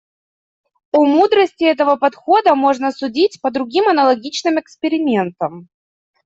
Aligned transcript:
О 0.93 1.05
мудрости 1.05 1.63
этого 1.63 1.95
подхода 1.95 2.55
можно 2.55 2.91
судить 2.91 3.39
по 3.39 3.51
другим 3.51 3.87
аналогичным 3.87 4.59
экспериментам. 4.59 5.69